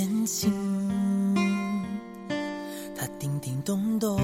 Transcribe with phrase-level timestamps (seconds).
[0.00, 0.50] 年轻，
[2.96, 4.18] 它叮叮咚咚，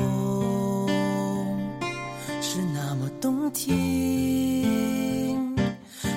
[2.40, 5.54] 是那么动听。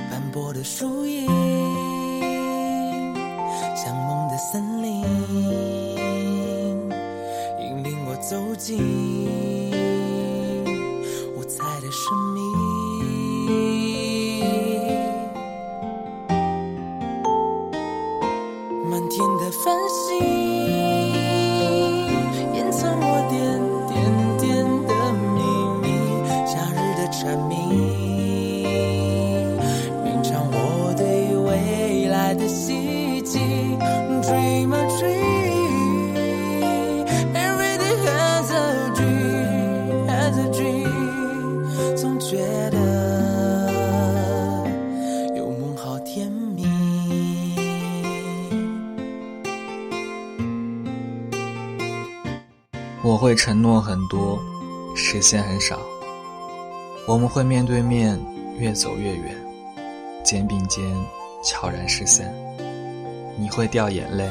[0.09, 1.25] 斑驳的树影，
[3.75, 5.01] 像梦的森林，
[7.59, 9.18] 引领我走进
[32.39, 33.39] 的希冀。
[34.21, 36.15] Dream a dream,
[37.33, 41.95] every day has a dream, has a dream。
[41.95, 42.37] 总觉
[42.69, 42.77] 得
[45.35, 46.65] 有梦好甜蜜。
[53.01, 54.39] 我会承诺很多，
[54.95, 55.79] 实现很少。
[57.07, 58.19] 我们会面对面
[58.59, 59.35] 越走越远，
[60.23, 60.85] 肩并肩
[61.43, 62.33] 悄然失散。
[63.37, 64.29] 你会掉眼泪，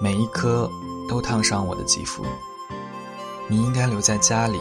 [0.00, 0.70] 每一颗
[1.08, 2.24] 都烫伤我的肌肤。
[3.48, 4.60] 你应该留在家里，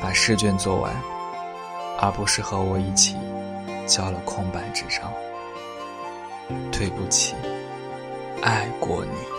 [0.00, 0.94] 把试卷做完，
[2.00, 3.16] 而不是和我一起
[3.86, 5.12] 交了空白纸张。
[6.72, 7.34] 对不起，
[8.42, 9.31] 爱过你。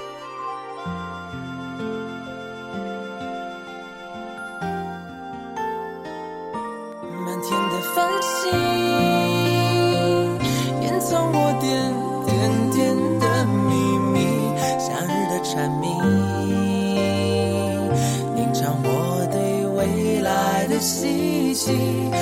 [21.63, 22.12] 希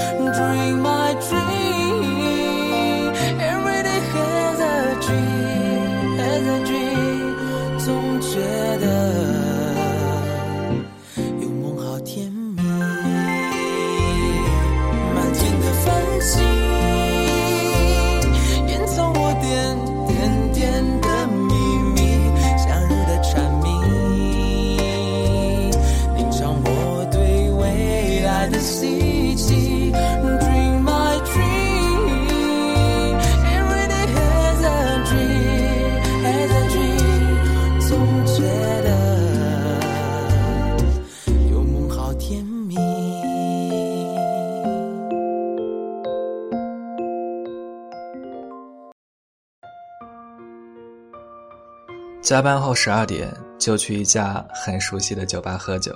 [52.21, 55.91] 加班后十二点就去一家很熟悉的酒吧喝酒，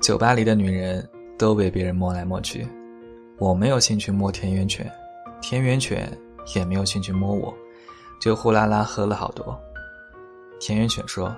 [0.00, 1.08] 酒吧里的女人
[1.38, 2.66] 都被别人摸来摸去，
[3.38, 4.90] 我没有兴趣摸田园犬，
[5.40, 6.10] 田园犬
[6.56, 7.54] 也没有兴趣摸我，
[8.20, 9.56] 就呼啦啦喝了好多。
[10.58, 11.34] 田园犬说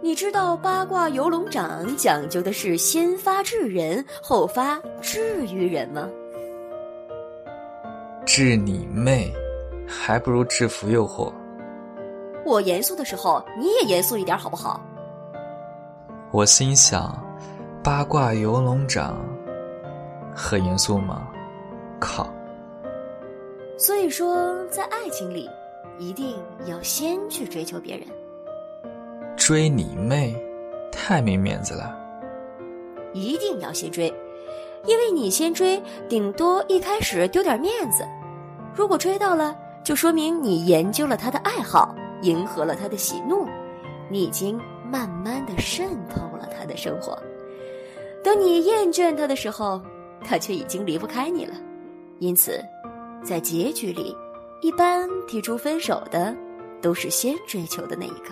[0.00, 6.08] 你知道八卦游龙掌讲究的是先发制人，后发制于人吗
[8.24, 9.30] ？：“治你妹，
[9.86, 11.30] 还不如制服诱惑。
[12.44, 14.80] 我严肃的时候，你也严肃一点好不好？”
[16.30, 17.16] 我心想，
[17.82, 19.16] 八卦游龙掌，
[20.34, 21.28] 很严肃吗？
[22.00, 22.28] 靠！
[23.78, 25.48] 所以说，在爱情里，
[25.98, 28.06] 一定要先去追求别人。
[29.36, 30.34] 追你妹，
[30.90, 31.96] 太没面子了。
[33.12, 34.12] 一定要先追，
[34.84, 38.04] 因为你先追，顶多一开始丢点面子。
[38.74, 41.94] 如果追到了，就说明你研究了他的爱好，
[42.24, 43.46] 迎合了他的喜怒，
[44.10, 44.58] 你已经
[44.90, 47.16] 慢慢的渗透了他的生活。
[48.22, 49.80] 等你厌倦他的时候，
[50.24, 51.54] 他却已经离不开你了。
[52.20, 52.64] 因此，
[53.22, 54.16] 在结局里，
[54.62, 56.34] 一般提出分手的，
[56.80, 58.30] 都是先追求的那一个。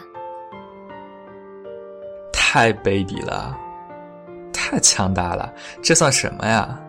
[2.32, 3.58] 太卑鄙了，
[4.52, 5.52] 太强大了，
[5.82, 6.81] 这算什么呀？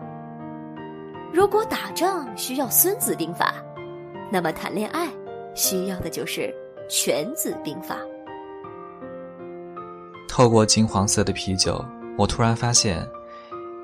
[1.32, 3.54] 如果打仗需要《孙子兵法》，
[4.30, 5.08] 那么谈恋爱
[5.54, 6.42] 需要的就是
[6.88, 7.96] 《犬子兵法》。
[10.28, 11.84] 透过金黄色的啤酒，
[12.18, 13.06] 我突然发现，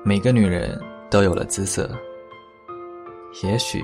[0.03, 1.89] 每个女人都有了姿色。
[3.43, 3.83] 也许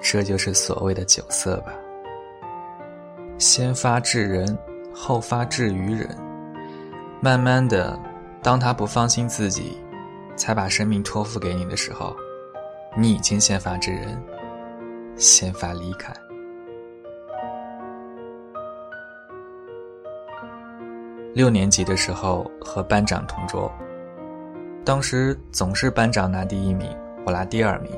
[0.00, 1.72] 这就是所谓的酒色吧。
[3.38, 4.58] 先发制人，
[4.94, 6.08] 后发制于人。
[7.20, 7.98] 慢慢的，
[8.42, 9.78] 当他不放心自己，
[10.36, 12.14] 才把生命托付给你的时候，
[12.96, 14.22] 你已经先发制人，
[15.16, 16.12] 先发离开。
[21.34, 23.72] 六年级的时候和班长同桌，
[24.84, 26.94] 当时总是班长拿第一名，
[27.24, 27.90] 我拿第二名，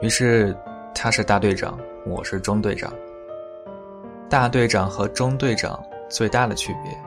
[0.00, 0.56] 于是
[0.94, 2.90] 他是大队长，我是中队长。
[4.30, 6.98] 大队长和中队长最大的区别，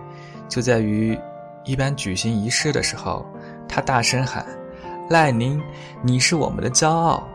[0.47, 1.17] 就在于，
[1.65, 3.25] 一般举行仪式的时候，
[3.67, 4.45] 他大声喊
[5.09, 5.59] ：“赖宁，
[6.03, 7.27] 你是我们的骄傲。”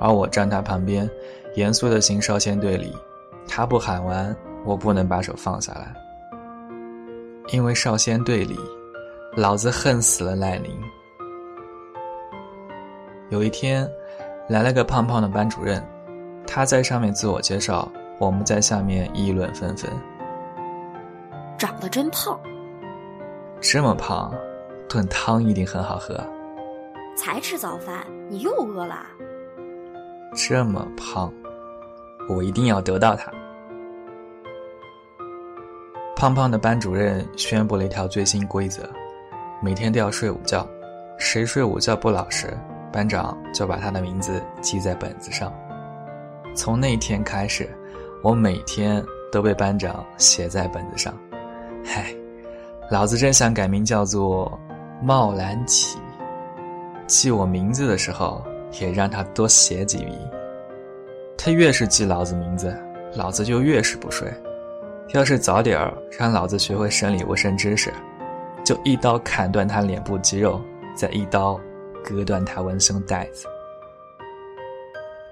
[0.00, 1.08] 而我站他旁边，
[1.54, 2.92] 严肃的行少先队礼，
[3.46, 5.94] 他不喊完，我不能把手放下来，
[7.48, 8.58] 因为少先队里，
[9.36, 10.70] 老子恨死了赖宁。
[13.30, 13.88] 有一天，
[14.48, 15.84] 来了个胖胖的班主任，
[16.46, 19.90] 他在上面自我介绍，我们在下面议论纷纷。
[21.58, 22.38] 长得真胖，
[23.60, 24.32] 这么胖，
[24.88, 26.14] 炖汤一定很好喝。
[27.16, 29.06] 才吃早饭，你又饿了？
[30.34, 31.32] 这么胖，
[32.28, 33.32] 我一定要得到他。
[36.22, 38.88] 胖胖的班主任宣布了一条最新规则：
[39.60, 40.64] 每天都要睡午觉，
[41.18, 42.56] 谁睡午觉不老实。
[42.92, 45.52] 班长就把他的名字记在本子上。
[46.54, 47.68] 从那天开始，
[48.22, 51.12] 我每天都被班长写在本子上。
[51.84, 52.14] 嗨，
[52.88, 54.56] 老子真想改名叫做
[55.02, 55.98] 茂兰起。
[57.08, 58.44] 记我名字的时候，
[58.80, 60.16] 也让他多写几笔。
[61.36, 62.72] 他越是记老子名字，
[63.16, 64.32] 老子就越是不睡。
[65.14, 67.92] 要是早点儿让老子学会生理卫生知识，
[68.64, 70.60] 就一刀砍断他脸部肌肉，
[70.94, 71.58] 再一刀。
[72.04, 73.46] 割断他文胸带子。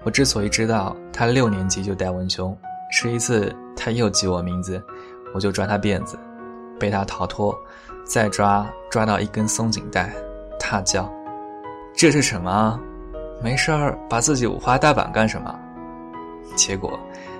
[0.05, 2.57] 我之所以知道他六年级就戴文胸，
[2.89, 4.81] 是一次他又记我名字，
[5.33, 6.17] 我就抓他辫子，
[6.79, 7.53] 被他逃脱，
[8.05, 10.13] 再抓抓到一根松紧带，
[10.57, 11.11] 他叫
[11.93, 12.79] ：“这是什么？
[13.43, 15.53] 没事儿把自己五花大绑干什么？”
[16.55, 16.97] 结果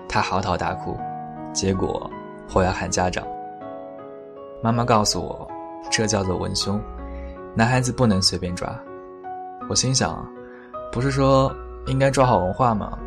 [0.10, 1.00] 他嚎啕大哭，
[1.54, 2.12] 结果
[2.54, 3.26] 我要喊家长。
[4.62, 5.48] 妈妈告诉我，
[5.90, 6.80] 这叫做文胸，
[7.56, 8.68] 男孩子不能随便抓。
[9.70, 10.28] 我心想，
[10.92, 11.52] 不是说
[11.88, 12.98] 应该抓好文化吗？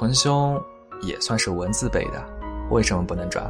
[0.00, 0.60] 文胸
[1.02, 2.24] 也算是文字辈的，
[2.70, 3.42] 为什么不能抓？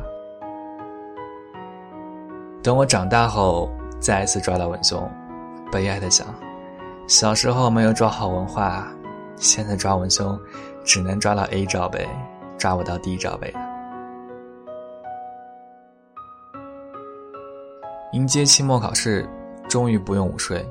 [2.62, 3.70] 等我长大后
[4.00, 5.08] 再一次抓到文胸，
[5.70, 6.26] 悲哀的想，
[7.06, 8.88] 小时候没有抓好文化，
[9.36, 10.38] 现在抓文胸
[10.84, 12.08] 只能抓到 A 罩杯，
[12.58, 13.54] 抓不到 D 罩杯。
[18.14, 19.28] 迎接期末考试，
[19.68, 20.64] 终于不用午睡。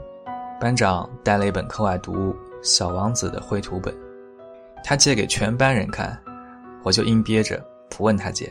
[0.61, 2.31] 班长带了一本课外读物
[2.61, 3.93] 《小王子》的绘图本，
[4.81, 6.17] 他借给全班人看，
[6.83, 8.49] 我就硬憋着不问他借。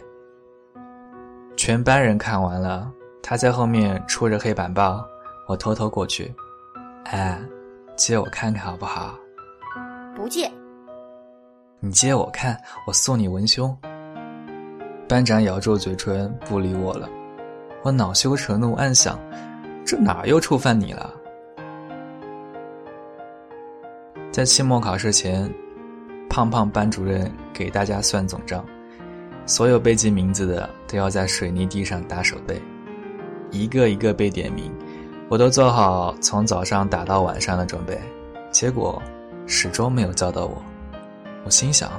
[1.57, 2.93] 全班人看完了，
[3.23, 5.03] 他在后面戳着黑板报，
[5.49, 6.31] 我偷偷过去，
[7.05, 7.41] 哎，
[7.97, 9.19] 借我看看好不好？
[10.15, 10.53] 不借。
[11.81, 13.75] 你借我看，我送你文胸。
[15.09, 17.09] 班长咬住嘴唇不理我了，
[17.85, 19.19] 我恼羞成怒，暗想，
[19.85, 21.13] 这哪又触犯你了？
[24.31, 25.53] 在期末考试前，
[26.31, 28.65] 胖胖班主任给大家算总账，
[29.47, 32.63] 所有被记名字的都要在水泥地上打手背，
[33.51, 34.73] 一个一个被点名，
[35.29, 38.01] 我都做好从早上打到晚上的准备，
[38.53, 39.03] 结果
[39.47, 40.63] 始终没有叫到我。
[41.45, 41.91] 我心想，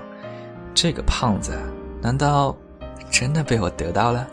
[0.74, 1.52] 这个胖子
[2.02, 2.56] 难道
[3.12, 4.26] 真的被我得到了？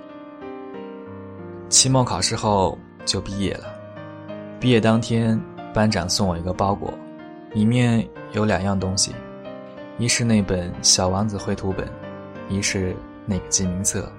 [1.71, 3.73] 期末考试后就毕业了，
[4.59, 5.41] 毕业当天，
[5.73, 6.93] 班长送我一个包裹。
[7.53, 9.15] 里面有两样东西，
[9.97, 11.89] 一是那本《小王子》绘图本，
[12.49, 14.11] 一是那个记名册。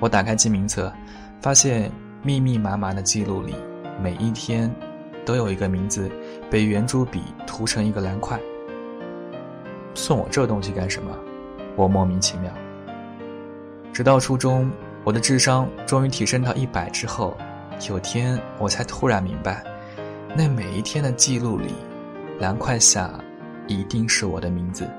[0.00, 0.92] 我打开记名册，
[1.40, 1.90] 发现
[2.24, 3.54] 密密麻麻的记录里，
[4.02, 4.68] 每一天
[5.24, 6.10] 都有一个名字
[6.50, 8.36] 被圆珠笔涂成一个蓝块。
[9.94, 11.16] 送我这东西干什么？
[11.76, 12.50] 我莫名其妙。
[13.92, 14.68] 直到初中，
[15.04, 17.36] 我的智商终于提升到一百之后，
[17.88, 19.62] 有天我才突然明白，
[20.34, 21.74] 那每一天的记录里。
[22.40, 23.12] 蓝块下，
[23.68, 24.90] 一定是我的名字。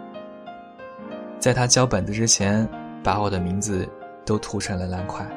[1.37, 2.65] 在他交本子之前，
[3.03, 3.85] 把我的名字
[4.25, 5.27] 都涂成了蓝块。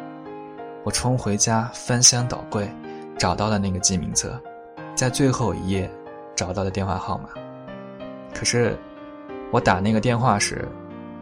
[0.84, 2.70] 我冲回家，翻箱倒柜，
[3.18, 4.40] 找到了那个记名册，
[4.94, 5.90] 在最后一页
[6.36, 7.30] 找到了电话号码。
[8.32, 8.78] 可是，
[9.50, 10.68] 我打那个电话时，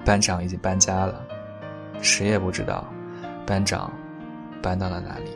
[0.05, 1.25] 班长已经搬家了，
[2.03, 2.85] 谁也不知道
[3.47, 3.93] 班长
[4.61, 5.31] 搬到了哪里。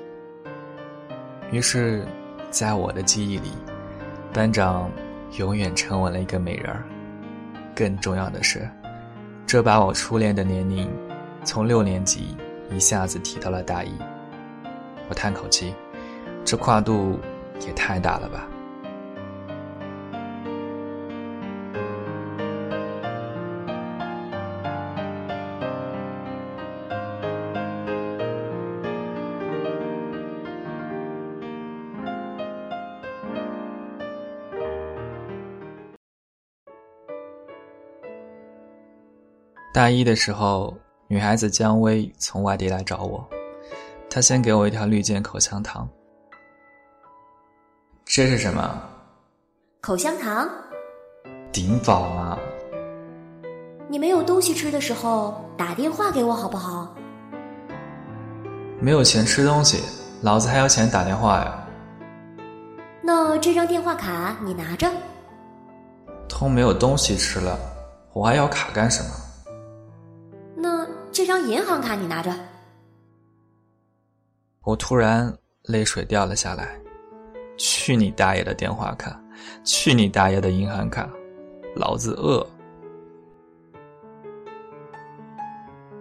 [1.50, 2.04] 于是，
[2.50, 3.52] 在我的记忆里，
[4.32, 4.90] 班长。
[5.38, 6.82] 永远成为了一个美人儿。
[7.72, 8.68] 更重要的是，
[9.46, 10.90] 这把我初恋的年龄
[11.44, 12.36] 从六年级
[12.68, 13.92] 一下子提到了大一。
[15.08, 15.72] 我叹口气，
[16.44, 17.16] 这跨度
[17.64, 18.48] 也太大了吧。
[39.72, 43.24] 大一的时候，女孩子姜薇从外地来找我，
[44.10, 45.88] 她先给我一条绿箭口香糖。
[48.04, 48.82] 这是什么？
[49.80, 50.48] 口香糖。
[51.52, 52.36] 顶饱啊！
[53.88, 56.92] 你没有东西吃的时候，打电话给我好不好？
[58.80, 59.84] 没有钱吃东西，
[60.22, 61.66] 老子还要钱打电话呀？
[63.02, 64.90] 那这张电话卡你拿着。
[66.28, 67.56] 都没有东西吃了，
[68.12, 69.10] 我还要卡干什么？
[71.30, 72.34] 张银行卡你拿着。
[74.64, 75.32] 我突然
[75.62, 76.76] 泪水掉了下来。
[77.56, 79.16] 去你大爷的电话卡！
[79.62, 81.08] 去你大爷的银行卡！
[81.76, 82.44] 老子饿。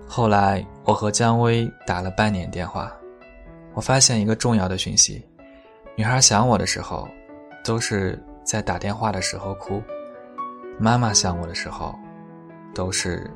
[0.07, 2.91] 后来我和姜薇打了半年电话，
[3.75, 5.23] 我发现一个重要的讯息：
[5.95, 7.07] 女孩想我的时候，
[7.63, 9.79] 都是在打电话的时候哭；
[10.79, 11.93] 妈妈想我的时候，
[12.73, 13.29] 都是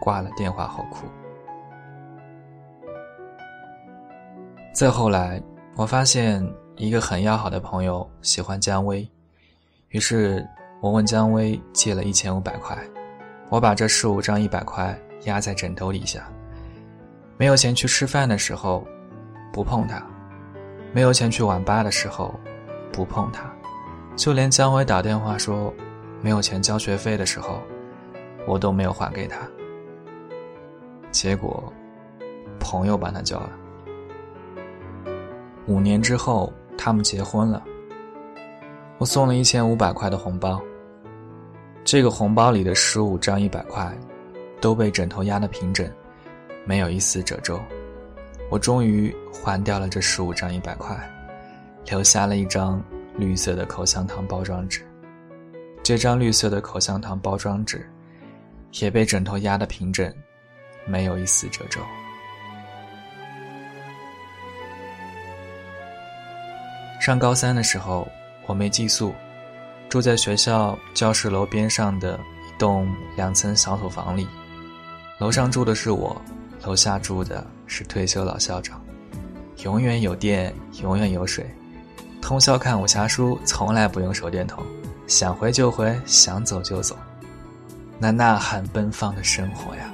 [0.00, 1.04] 挂了电话后哭。
[4.72, 5.42] 再后来，
[5.76, 6.42] 我发现。
[6.78, 9.06] 一个很要好的朋友喜欢姜薇，
[9.90, 10.44] 于是
[10.80, 12.76] 我问姜薇借了一千五百块，
[13.50, 16.26] 我把这十五张一百块压在枕头底下，
[17.36, 18.84] 没有钱去吃饭的时候，
[19.52, 20.00] 不碰它；
[20.92, 22.34] 没有钱去网吧的时候，
[22.90, 23.42] 不碰它；
[24.16, 25.72] 就连姜薇打电话说
[26.22, 27.60] 没有钱交学费的时候，
[28.46, 29.36] 我都没有还给他。
[31.10, 31.70] 结果，
[32.58, 33.50] 朋友帮他交了。
[35.66, 36.52] 五年之后。
[36.84, 37.62] 他们结婚了，
[38.98, 40.60] 我送了一千五百块的红包。
[41.84, 43.96] 这个红包里的十五张一百块，
[44.60, 45.88] 都被枕头压得平整，
[46.64, 47.60] 没有一丝褶皱。
[48.50, 50.98] 我终于还掉了这十五张一百块，
[51.84, 52.82] 留下了一张
[53.16, 54.84] 绿色的口香糖包装纸。
[55.84, 57.88] 这张绿色的口香糖包装纸，
[58.80, 60.12] 也被枕头压得平整，
[60.84, 61.80] 没有一丝褶皱。
[67.02, 68.06] 上高三的时候，
[68.46, 69.12] 我没寄宿，
[69.88, 74.28] 住在学校教室楼边上的一栋两层小土房里。
[75.18, 76.16] 楼上住的是我，
[76.62, 78.80] 楼下住的是退休老校长。
[79.64, 81.44] 永远有电，永远有水，
[82.20, 84.64] 通宵看武侠书，从来不用手电筒，
[85.08, 86.96] 想回就回，想走就走，
[87.98, 89.92] 那呐喊奔放的生活呀！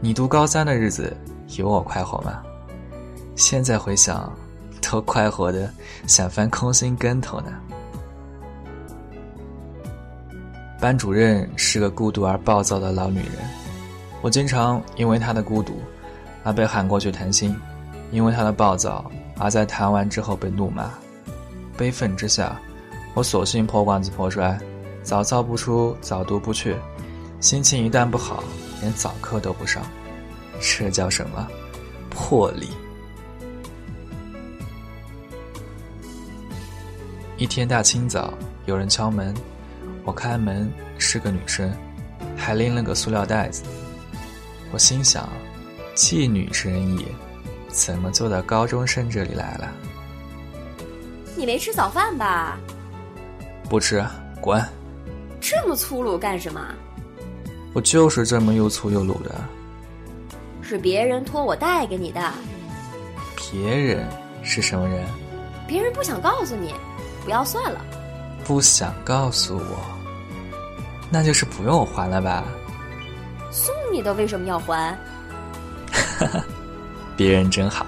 [0.00, 1.14] 你读高三的日子
[1.58, 2.42] 有我快活吗？
[3.36, 4.34] 现在回想。
[4.78, 5.72] 都快活的
[6.06, 7.52] 想翻空心跟头呢。
[10.80, 13.34] 班主任是个孤独而暴躁的老女人，
[14.22, 15.80] 我经常因为她的孤独
[16.44, 17.56] 而被喊过去谈心，
[18.12, 20.90] 因为她的暴躁而在谈完之后被怒骂。
[21.76, 22.56] 悲愤之下，
[23.14, 24.58] 我索性破罐子破摔，
[25.02, 26.76] 早操不出，早读不去，
[27.40, 28.42] 心情一旦不好，
[28.80, 29.82] 连早课都不上。
[30.60, 31.46] 这叫什么？
[32.10, 32.68] 魄力。
[37.38, 38.34] 一天大清早，
[38.66, 39.32] 有人敲门，
[40.04, 40.68] 我开门
[40.98, 41.72] 是个女生，
[42.36, 43.62] 还拎了个塑料袋子。
[44.72, 45.28] 我心想，
[45.94, 47.06] 妓女生也，
[47.68, 49.72] 怎么做到高中生这里来了？
[51.36, 52.58] 你没吃早饭吧？
[53.70, 54.04] 不吃，
[54.40, 54.60] 滚！
[55.40, 56.60] 这么粗鲁干什么？
[57.72, 59.32] 我就是这么又粗又鲁的。
[60.60, 62.32] 是别人托我带给你的。
[63.36, 64.04] 别人
[64.42, 65.06] 是什么人？
[65.68, 66.74] 别人不想告诉你。
[67.28, 67.84] 不要算了，
[68.42, 69.84] 不想告诉我，
[71.10, 72.42] 那就是不用还了吧？
[73.50, 74.96] 送你的为什么要还？
[75.92, 76.42] 哈哈，
[77.18, 77.84] 别人真好。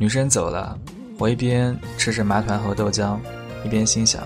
[0.00, 0.76] 女生走了，
[1.16, 3.16] 我一边吃着麻团和豆浆，
[3.64, 4.20] 一边心想：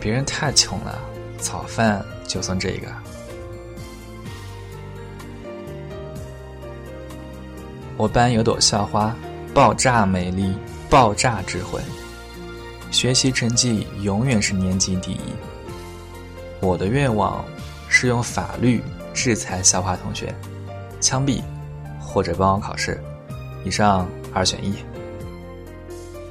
[0.00, 0.98] 别人太穷了，
[1.38, 2.88] 早饭就送这个。
[7.96, 9.14] 我班有朵校花，
[9.54, 10.52] 爆炸美丽。
[10.90, 11.80] 爆炸智慧，
[12.90, 15.20] 学习成绩永远是年级第一。
[16.58, 17.44] 我的愿望
[17.88, 18.82] 是用法律
[19.14, 20.34] 制裁校花同学，
[21.00, 21.40] 枪毙
[22.00, 23.00] 或者帮我考试，
[23.64, 24.74] 以上二选一。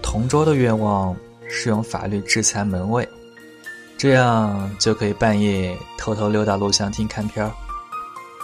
[0.01, 1.15] 同桌的愿望
[1.47, 3.07] 是用法律制裁门卫，
[3.97, 7.49] 这样就可以半夜偷偷溜到录像厅看片儿，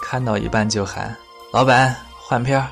[0.02, 1.14] 看到一半就喊
[1.52, 2.66] 老板换片儿。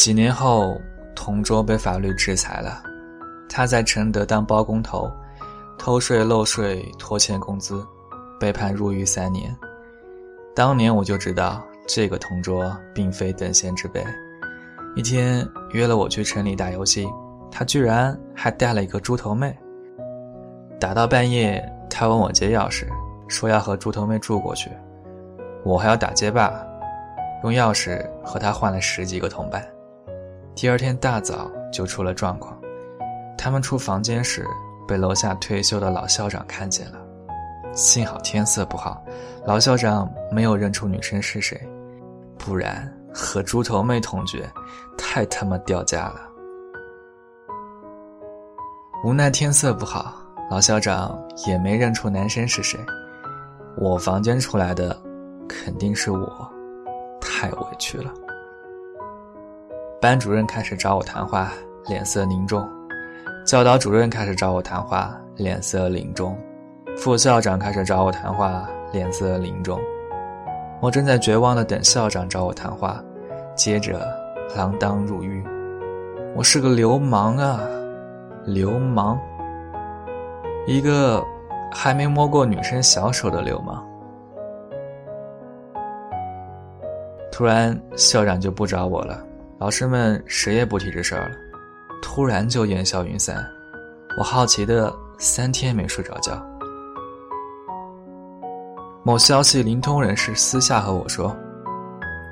[0.00, 0.80] 几年后，
[1.14, 2.82] 同桌被法律制裁了，
[3.50, 5.12] 他在承德当包工头，
[5.78, 7.86] 偷税漏税拖欠工资，
[8.40, 9.54] 被判入狱三年。
[10.56, 14.02] 当年我就知道这个同桌并非等闲之辈。
[14.96, 17.06] 一天约了我去城里打游戏，
[17.50, 19.54] 他居然还带了一个猪头妹。
[20.80, 22.86] 打到半夜，他问我借钥匙，
[23.28, 24.70] 说要和猪头妹住过去。
[25.62, 26.50] 我还要打街霸，
[27.44, 29.62] 用钥匙和他换了十几个铜板。
[30.54, 32.58] 第二天大早就出了状况，
[33.38, 34.46] 他们出房间时
[34.86, 36.98] 被楼下退休的老校长看见了。
[37.72, 39.02] 幸好天色不好，
[39.46, 41.58] 老校长没有认出女生是谁，
[42.36, 44.44] 不然和猪头妹同居，
[44.98, 46.20] 太他妈掉价了。
[49.02, 50.14] 无奈天色不好，
[50.50, 52.78] 老校长也没认出男生是谁。
[53.78, 55.00] 我房间出来的，
[55.48, 56.52] 肯定是我，
[57.20, 58.12] 太委屈了。
[60.00, 61.52] 班主任开始找我谈话，
[61.86, 62.66] 脸色凝重；
[63.44, 66.38] 教导主任开始找我谈话，脸色凝重。
[66.96, 69.78] 副校长开始找我谈话，脸色凝重。
[70.80, 73.04] 我正在绝望的等校长找我谈话，
[73.54, 74.00] 接着
[74.48, 75.44] 锒铛入狱。
[76.34, 77.60] 我是个流氓啊，
[78.46, 79.18] 流氓，
[80.66, 81.22] 一个
[81.70, 83.86] 还没摸过女生小手的流氓。
[87.30, 89.22] 突然，校长就不找我了，
[89.60, 91.36] 老师们谁也不提这事儿了。
[92.00, 93.46] 突然就烟消云散，
[94.16, 96.42] 我好奇的三天没睡着觉。
[99.02, 101.36] 某消息灵通人士私下和我说：“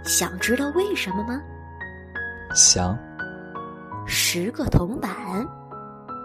[0.04, 1.38] 想知道为什么吗？
[2.54, 2.98] 想。
[4.06, 5.10] 十个铜板。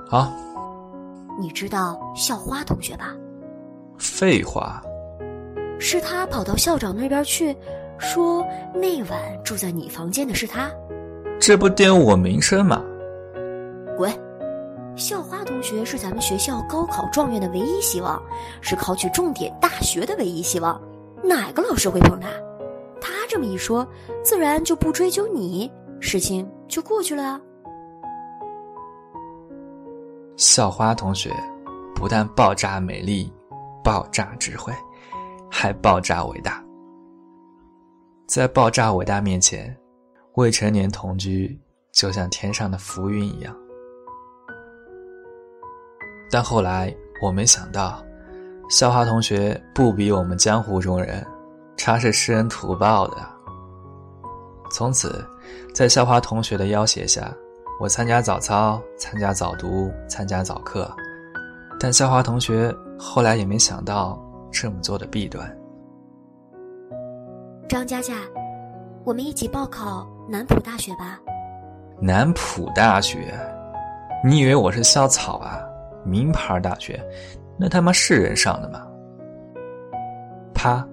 [0.10, 0.32] 好，
[1.38, 3.14] 你知道校花同学吧？
[3.98, 4.82] 废话。
[5.80, 7.54] 是他跑到校长那边去，
[8.00, 8.42] 说
[8.74, 10.72] 那晚住在你房间的是他。
[11.46, 12.82] 这不玷污我名声吗？
[13.98, 14.10] 滚！
[14.96, 18.24] 校花同学是咱们学校高考状元的唯一希望，
[18.62, 20.82] 是考取重点大学的唯一希望。
[21.22, 22.30] 哪个老师会碰他？
[23.02, 23.86] 他这么一说，
[24.24, 27.42] 自然就不追究你，事情就过去了啊。
[30.38, 31.30] 校花同学
[31.94, 33.30] 不但爆炸美丽、
[33.84, 34.72] 爆炸智慧，
[35.52, 36.64] 还爆炸伟大。
[38.28, 39.78] 在爆炸伟大面前，
[40.36, 41.60] 未成年同居
[41.92, 43.56] 就像天上的浮云一样。
[46.32, 48.04] 但后来我没想到，
[48.70, 51.24] 校花同学不比我们江湖中人，
[51.78, 53.18] 他是施恩图报的。
[54.72, 55.24] 从此，
[55.72, 57.32] 在校花同学的要挟下，
[57.80, 60.92] 我参加早操，参加早读，参加早课。
[61.80, 64.20] 但校花同学后来也没想到
[64.52, 65.56] 这么做的弊端。
[67.70, 68.16] 张佳佳，
[69.04, 71.20] 我们一起报考南浦大学吧。
[72.00, 73.34] 南浦大学？
[74.24, 75.60] 你以为我是校草啊？
[76.06, 77.02] 名牌大学，
[77.58, 78.88] 那他妈是人上的吗？
[80.54, 80.86] 啪！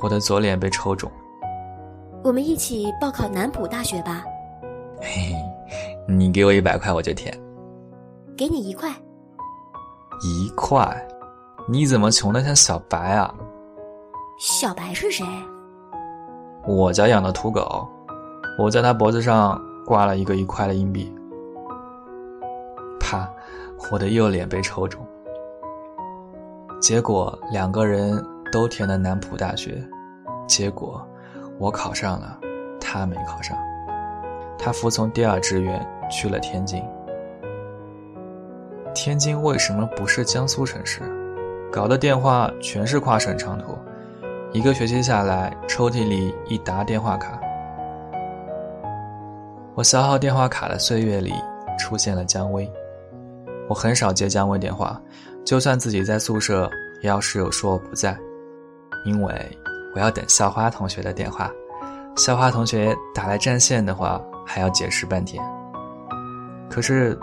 [0.00, 1.10] 我的左脸被抽中。
[2.22, 4.24] 我们一起报考南浦大学吧。
[5.00, 5.34] 嘿，
[6.06, 7.36] 你给我一百块，我就填。
[8.36, 8.88] 给你一块。
[10.22, 10.96] 一块？
[11.68, 13.34] 你怎么穷的像小白啊？
[14.38, 15.24] 小白是谁？
[16.66, 17.88] 我家养的土狗，
[18.58, 21.14] 我在他脖子上挂了一个一块的硬币。
[22.98, 23.28] 啪！
[23.92, 25.06] 我的右脸被抽中，
[26.80, 29.86] 结果两个人都填了南浦大学，
[30.48, 31.06] 结果
[31.58, 32.36] 我考上了，
[32.80, 33.56] 他没考上，
[34.58, 36.82] 他服从第二志愿去了天津。
[38.92, 41.02] 天津为什么不是江苏城市？
[41.70, 43.78] 搞的电话全是跨省长途，
[44.50, 47.38] 一个学期下来，抽屉里一沓电话卡。
[49.76, 51.34] 我消耗电话卡的岁月里，
[51.78, 52.66] 出现了姜薇。
[53.68, 54.98] 我很少接姜薇电话，
[55.44, 56.70] 就算自己在宿舍，
[57.02, 58.18] 也要室友说我不在，
[59.04, 59.58] 因为
[59.94, 61.52] 我要等校花同学的电话。
[62.16, 65.44] 校花同学打来占线的话，还要解释半天。
[66.70, 67.14] 可是，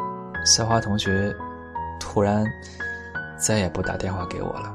[0.45, 1.35] 校花同学
[1.99, 2.45] 突然
[3.35, 4.71] 再也不打电话给我了，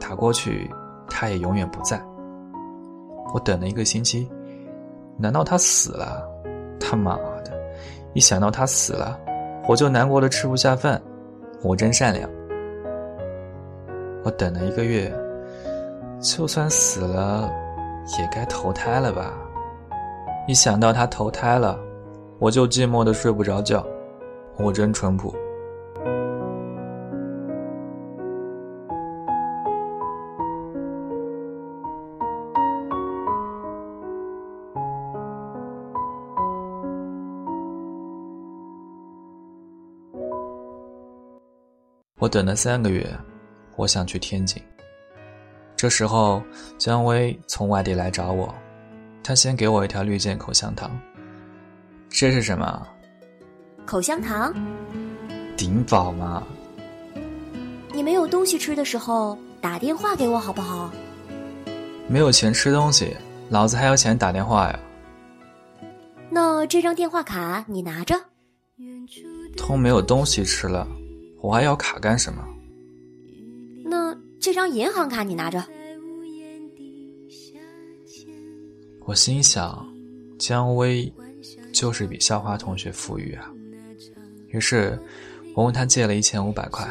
[0.00, 0.70] 打过去
[1.06, 2.02] 他也永远不在。
[3.34, 4.26] 我等了一个星期，
[5.18, 6.26] 难道他死了？
[6.88, 7.52] 他妈的！
[8.14, 9.18] 一想到他死了。
[9.68, 11.00] 我就难过的吃不下饭，
[11.62, 12.28] 我真善良。
[14.24, 15.12] 我等了一个月，
[16.18, 17.50] 就算死了，
[18.18, 19.34] 也该投胎了吧？
[20.46, 21.78] 一想到他投胎了，
[22.38, 23.86] 我就寂寞的睡不着觉。
[24.56, 25.34] 我真淳朴。
[42.18, 43.08] 我等了三个月，
[43.76, 44.60] 我想去天津。
[45.76, 46.42] 这时候，
[46.76, 48.52] 姜薇从外地来找我，
[49.22, 50.90] 她先给我一条绿箭口香糖。
[52.08, 52.86] 这是什么？
[53.86, 54.52] 口香糖。
[55.56, 56.42] 顶饱吗？
[57.92, 60.90] 你没有东西吃的时候打电话给我好不好？
[62.08, 63.16] 没有钱吃东西，
[63.48, 64.80] 老子还有钱打电话呀。
[66.30, 68.16] 那这张电话卡你拿着。
[69.56, 70.86] 都没有东西吃了，
[71.40, 72.44] 我还要卡干什么？
[73.84, 75.64] 那这张银行卡你拿着。
[79.06, 79.86] 我心想，
[80.38, 81.10] 姜薇
[81.72, 83.50] 就是比校花同学富裕啊。
[84.48, 84.98] 于是，
[85.54, 86.86] 我问他借了一千五百块，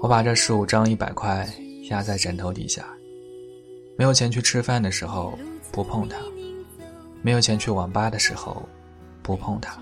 [0.00, 1.46] 我把这十五张一百块
[1.90, 2.86] 压在枕头底下。
[3.98, 5.38] 没有钱去吃饭的时候，
[5.70, 6.16] 不碰它；
[7.20, 8.66] 没有钱去网吧的时候，
[9.22, 9.78] 不碰它。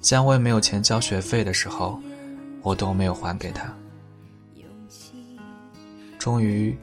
[0.00, 2.00] 姜薇没有钱交学费的时候，
[2.62, 3.72] 我都没有还给他。
[6.18, 6.76] 终于，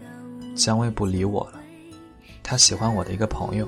[0.55, 1.59] 姜薇不理我了。
[2.43, 3.67] 她喜欢我的一个朋友，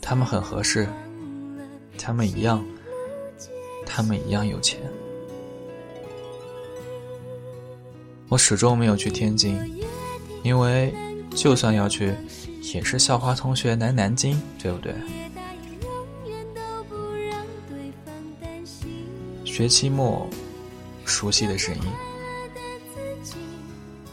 [0.00, 0.88] 他们很合适，
[1.98, 2.64] 他们一样，
[3.86, 4.80] 他们一样有钱。
[8.28, 9.58] 我始终没有去天津，
[10.42, 10.94] 因为
[11.30, 12.12] 就算要去，
[12.74, 14.94] 也是校花同学来南京，对不对？
[19.44, 20.28] 学期末，
[21.04, 21.82] 熟悉的声音。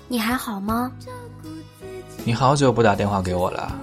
[0.08, 0.92] 你还好吗？
[2.24, 3.80] 你好久不打电话给我了。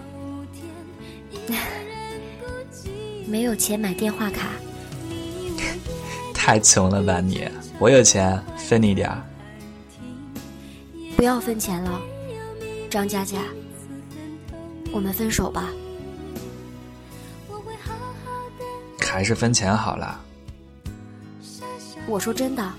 [3.27, 4.49] 没有钱买电话卡。
[6.35, 7.49] 太穷了吧你！
[7.79, 9.23] 我有钱，分你点儿。
[11.17, 12.01] 不要分钱了，
[12.89, 13.39] 张佳佳。
[14.93, 15.69] 我们分手吧。
[19.01, 20.21] 还是分钱好了。
[22.07, 22.73] 我说真的，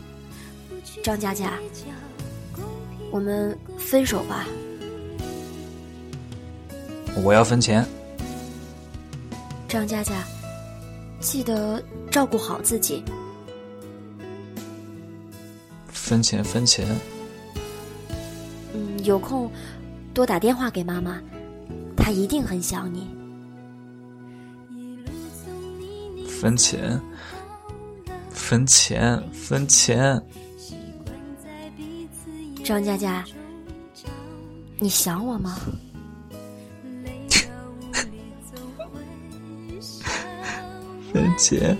[1.01, 1.53] 张佳佳，
[3.09, 4.45] 我们分手吧。
[7.23, 7.85] 我要分钱。
[9.67, 10.23] 张佳佳，
[11.19, 11.81] 记得
[12.11, 13.03] 照顾好自己。
[15.87, 16.85] 分钱，分钱。
[18.73, 19.49] 嗯，有空
[20.13, 21.21] 多打电话给妈妈，
[21.95, 23.07] 她一定很想你。
[26.27, 26.99] 分钱。
[28.31, 30.21] 分钱，分钱。
[32.69, 33.25] 张佳佳，
[34.77, 35.57] 你想我吗？
[41.11, 41.75] 分钱，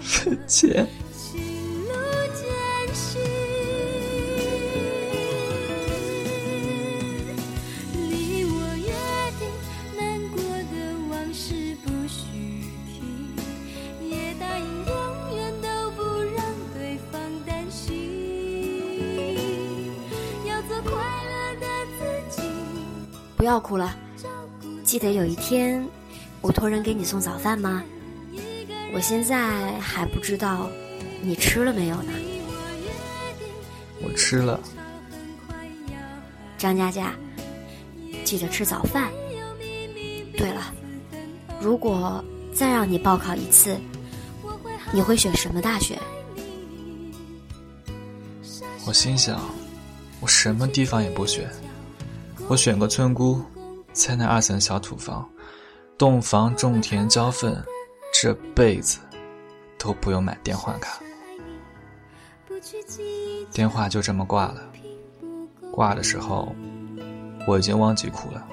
[0.00, 0.86] 分钱。
[23.40, 23.96] 不要哭了，
[24.84, 25.82] 记得有一天
[26.42, 27.82] 我托人给你送早饭吗？
[28.92, 30.68] 我现在还不知道
[31.22, 32.12] 你吃了没有呢。
[34.02, 34.60] 我吃了。
[36.58, 37.14] 张佳佳，
[38.24, 39.10] 记得吃早饭。
[40.36, 40.74] 对了，
[41.62, 42.22] 如果
[42.52, 43.74] 再让你报考一次，
[44.92, 45.98] 你会选什么大学？
[48.86, 49.40] 我心想，
[50.20, 51.50] 我什么地方也不选。
[52.50, 53.40] 我选个村姑，
[53.92, 55.24] 在那二层小土房，
[55.96, 57.64] 洞房种田浇粪，
[58.12, 58.98] 这辈子
[59.78, 61.00] 都不用买电话卡。
[63.52, 64.68] 电话就这么挂了。
[65.70, 66.52] 挂的时候，
[67.46, 68.44] 我已经忘记哭了，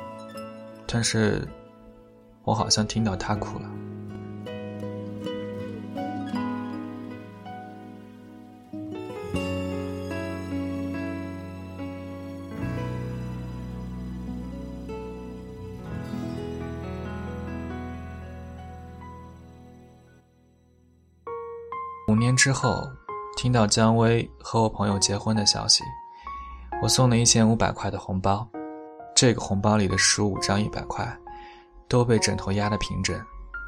[0.86, 1.48] 但是
[2.44, 3.68] 我好像听到他哭了。
[22.28, 22.86] 年之后，
[23.38, 25.82] 听到姜薇和我朋友结婚的消息，
[26.84, 28.46] 我送了一千五百块的红包。
[29.16, 31.08] 这个红包里的十五张一百块，
[31.88, 33.18] 都被枕头压得平整，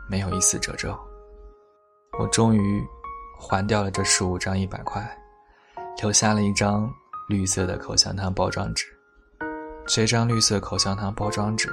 [0.09, 0.93] 没有一丝褶皱。
[2.19, 2.85] 我终于
[3.39, 5.09] 还掉了这十五张一百块，
[6.01, 6.93] 留下了一张
[7.29, 8.85] 绿色的口香糖包装纸。
[9.87, 11.69] 这张绿色口香糖包装纸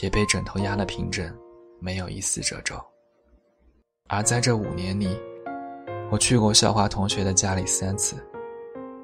[0.00, 1.36] 也被枕头压得平整，
[1.80, 2.80] 没有一丝褶皱。
[4.06, 5.18] 而在这五年里，
[6.14, 8.14] 我去过校花同学的家里三次，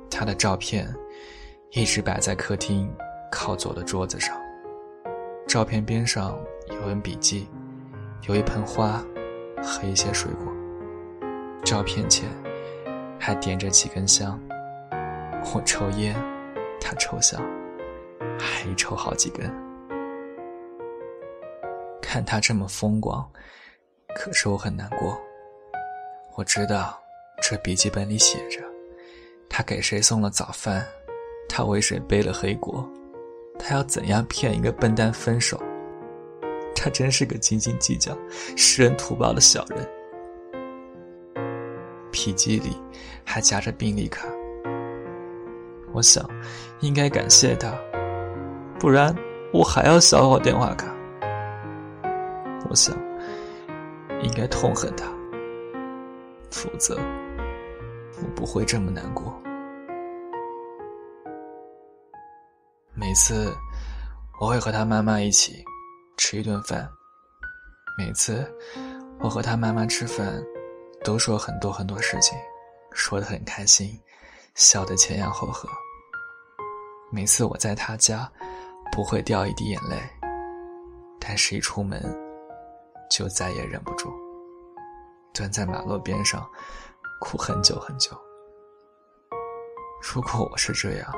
[0.09, 0.89] 她的照片
[1.73, 2.89] 一直摆在客厅
[3.33, 4.41] 靠左的桌子上。
[5.45, 7.49] 照片边上有本笔记，
[8.29, 9.05] 有一盆花
[9.61, 10.47] 和一些水果。
[11.65, 12.29] 照片前
[13.19, 14.41] 还点着几根香。
[15.53, 16.15] 我抽烟，
[16.81, 17.43] 他抽香，
[18.39, 19.53] 还抽好几根。
[22.01, 23.29] 看他这么风光，
[24.15, 25.21] 可是我很难过。
[26.37, 27.00] 我知道，
[27.41, 28.61] 这笔记本里写着，
[29.49, 30.87] 他给谁送了早饭，
[31.49, 32.89] 他为谁背了黑锅，
[33.59, 35.61] 他要怎样骗一个笨蛋分手。
[36.75, 38.17] 他真是个斤斤计较、
[38.57, 39.89] 识人图报的小人。
[42.11, 42.77] 笔记里
[43.25, 44.27] 还夹着病历卡。
[45.93, 46.25] 我想，
[46.81, 47.75] 应该感谢他，
[48.79, 49.15] 不然
[49.53, 50.87] 我还要消耗电话卡。
[52.69, 52.97] 我想，
[54.23, 55.05] 应该痛恨他，
[56.51, 56.97] 否则
[58.23, 59.41] 我不会这么难过。
[62.95, 63.55] 每次
[64.41, 65.65] 我会和他妈妈一起
[66.17, 66.89] 吃一顿饭，
[67.97, 68.47] 每次
[69.19, 70.43] 我和他妈妈吃饭，
[71.03, 72.39] 都说很多很多事情，
[72.93, 73.99] 说得很开心。
[74.57, 75.69] 笑得前仰后合。
[77.11, 78.31] 每次我在他家，
[78.93, 79.97] 不会掉一滴眼泪，
[81.19, 82.03] 但是一出门，
[83.09, 84.13] 就再也忍不住，
[85.33, 86.47] 蹲在马路边上，
[87.21, 88.11] 哭很久很久。
[90.01, 91.13] 如果我是这样，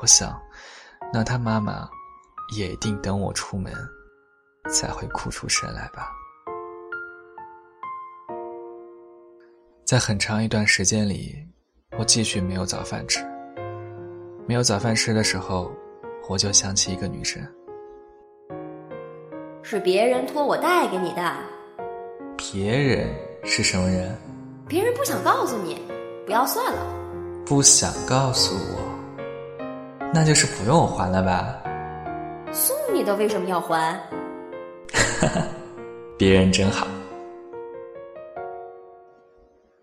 [0.00, 0.40] 我想，
[1.12, 1.86] 那他妈妈，
[2.56, 3.74] 也一定等我出门，
[4.72, 6.10] 才会哭出声来吧。
[9.84, 11.46] 在很长一段时间里。
[11.98, 13.24] 我继续没有早饭吃。
[14.46, 15.72] 没有早饭吃的时候，
[16.28, 17.42] 我就想起一个女生。
[19.62, 21.34] 是别人托我带给你的。
[22.36, 23.08] 别人
[23.44, 24.14] 是什么人？
[24.68, 25.80] 别人不想告诉你，
[26.26, 26.82] 不要算了。
[27.46, 28.80] 不想告诉我，
[30.12, 31.62] 那就是不用还了吧？
[32.52, 33.94] 送你的为什么要还？
[34.92, 35.46] 哈哈，
[36.18, 36.84] 别人真好。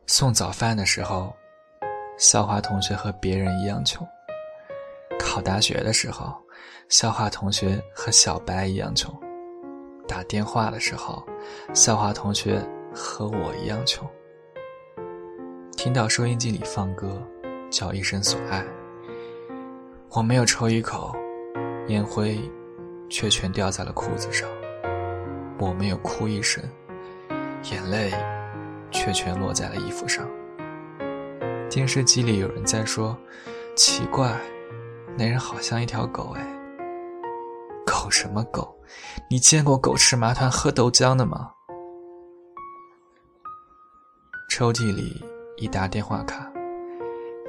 [0.06, 1.34] 送早饭的时候。
[2.16, 4.08] 校花同学和别人一样穷。
[5.18, 6.32] 考大学的时候，
[6.88, 9.12] 校花同学和小白一样穷。
[10.08, 11.26] 打电话的时候，
[11.74, 12.62] 校花同学
[12.94, 14.08] 和我一样穷。
[15.84, 17.22] 听到收音机里放歌，
[17.70, 18.66] 叫一生所爱。
[20.12, 21.14] 我没有抽一口，
[21.90, 22.40] 烟灰
[23.10, 24.48] 却全掉在了裤子上。
[25.60, 26.64] 我没有哭一声，
[27.70, 28.14] 眼泪
[28.92, 30.26] 却全落在了衣服上。
[31.70, 33.18] 电视机里有人在说
[33.76, 34.40] ：“奇怪，
[35.18, 36.48] 那人好像一条狗哎。”
[37.86, 38.74] 狗什么狗？
[39.30, 41.52] 你见过狗吃麻团喝豆浆的吗？
[44.50, 45.22] 抽屉里
[45.56, 46.52] 一沓电话卡，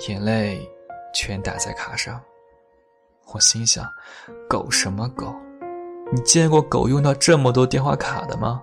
[0.09, 0.69] 眼泪
[1.15, 2.21] 全打在卡上。
[3.33, 3.85] 我心想：
[4.49, 5.35] 狗什么狗？
[6.13, 8.63] 你见过狗用到这么多电话卡的吗？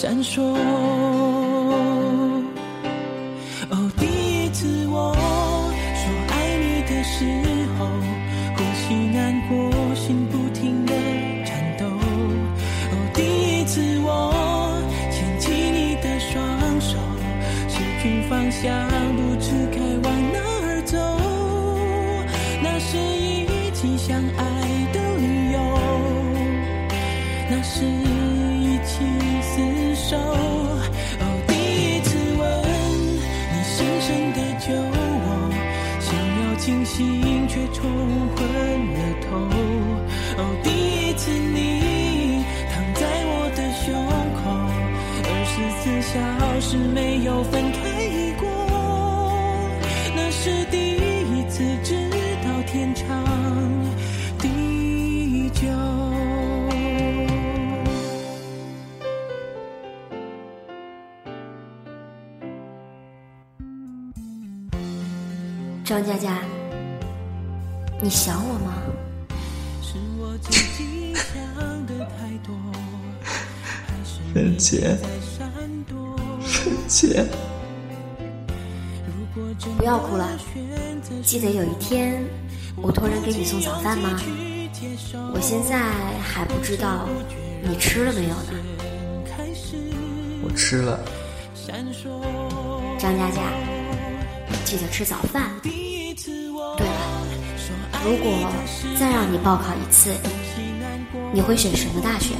[0.00, 0.40] 闪烁。
[3.68, 7.26] 哦，第一次我说爱你的时
[7.76, 7.84] 候，
[8.54, 9.52] 呼吸难过，
[9.96, 10.94] 心不停的
[11.44, 11.84] 颤抖。
[11.90, 14.08] 哦，第一次我
[15.10, 16.96] 牵起你的双手，
[17.68, 18.70] 失去方向，
[36.68, 37.90] 清醒却冲
[38.36, 38.46] 昏
[38.92, 39.38] 了头。
[40.36, 43.88] 哦，第一次你躺在我的胸
[44.36, 44.44] 口，
[45.24, 46.14] 二十四小
[46.60, 47.80] 时没有分开
[48.38, 48.46] 过，
[50.14, 51.94] 那是第一次知
[52.44, 53.24] 道天长
[54.38, 55.66] 地久。
[65.82, 66.38] 张佳佳，
[68.08, 68.72] 你想我吗？
[74.34, 74.96] 人杰，
[76.88, 77.28] 钱。
[79.76, 80.26] 不要哭了，
[81.22, 82.24] 记得有一天
[82.76, 84.18] 我托人给你送早饭吗？
[85.34, 85.78] 我现在
[86.18, 87.06] 还不知道
[87.62, 88.54] 你吃了没有呢。
[90.42, 90.98] 我吃了。
[92.98, 93.42] 张佳佳，
[94.64, 95.50] 记得吃早饭。
[98.04, 98.32] 如果
[98.98, 100.14] 再让你报考一次，
[101.32, 102.34] 你会选什么大学？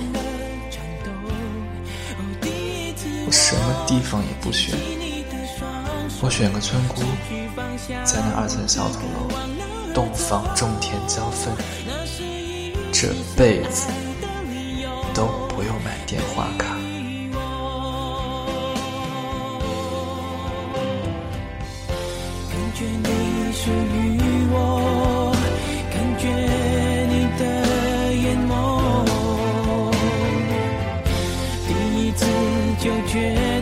[3.27, 4.75] 我什么地方也不选，
[6.23, 7.03] 我选个村姑，
[8.05, 9.29] 在那二层小土楼
[9.93, 11.53] 洞房种田浇粪，
[12.93, 13.89] 这辈子
[15.13, 16.77] 都不用买电话卡。
[22.49, 23.98] 感觉你属于。
[33.09, 33.58] 决